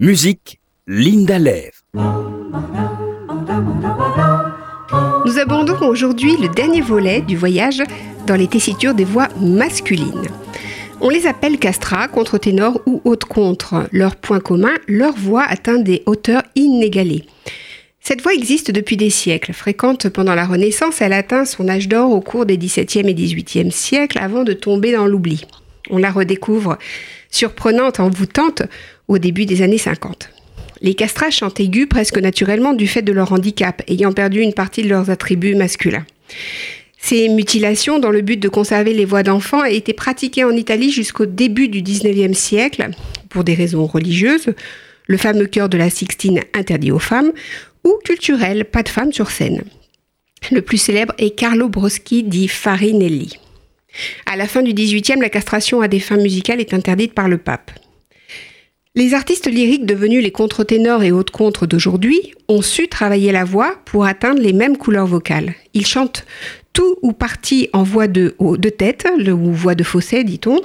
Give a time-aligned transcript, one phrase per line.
[0.00, 1.82] Musique, Linda Lève.
[5.24, 7.80] Nous abordons aujourd'hui le dernier volet du voyage
[8.26, 10.26] dans les tessitures des voix masculines.
[11.00, 13.88] On les appelle castrats, contre-ténors ou haute contre.
[13.92, 17.26] Leur point commun, leur voix atteint des hauteurs inégalées.
[18.00, 19.52] Cette voix existe depuis des siècles.
[19.52, 23.70] Fréquente pendant la Renaissance, elle atteint son âge d'or au cours des XVIIe et XVIIIe
[23.70, 25.46] siècles avant de tomber dans l'oubli.
[25.90, 26.78] On la redécouvre
[27.30, 28.62] surprenante, envoûtante
[29.08, 30.30] au début des années 50.
[30.80, 34.82] Les castrats chantent aigus presque naturellement du fait de leur handicap, ayant perdu une partie
[34.82, 36.04] de leurs attributs masculins.
[36.98, 41.26] Ces mutilations, dans le but de conserver les voix d'enfants, été pratiquées en Italie jusqu'au
[41.26, 42.90] début du XIXe siècle,
[43.28, 44.54] pour des raisons religieuses,
[45.06, 47.32] le fameux chœur de la Sixtine interdit aux femmes,
[47.84, 49.64] ou culturel, pas de femmes sur scène.
[50.50, 53.38] Le plus célèbre est Carlo Broschi di Farinelli.
[54.26, 57.38] À la fin du XVIIIe, la castration à des fins musicales est interdite par le
[57.38, 57.70] pape.
[58.96, 63.74] Les artistes lyriques devenus les contre-ténors et hautes contres d'aujourd'hui ont su travailler la voix
[63.86, 65.54] pour atteindre les mêmes couleurs vocales.
[65.74, 66.24] Ils chantent
[66.72, 68.36] tout ou partie en voix de,
[68.68, 70.60] tête, ou voix de fausset, dit-on,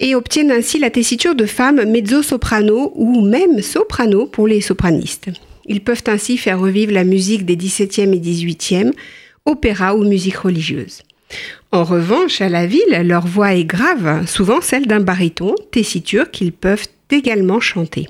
[0.00, 5.28] et obtiennent ainsi la tessiture de femmes mezzo-soprano ou même soprano pour les sopranistes.
[5.66, 8.90] Ils peuvent ainsi faire revivre la musique des XVIIe et XVIIIe,
[9.44, 11.02] opéra ou musique religieuse.
[11.72, 16.52] En revanche, à la ville, leur voix est grave, souvent celle d'un baryton, tessiture qu'ils
[16.52, 18.08] peuvent également chanter.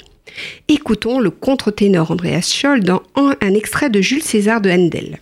[0.69, 5.19] Écoutons le contre-ténor Andreas Scholl dans un extrait de Jules César de Handel.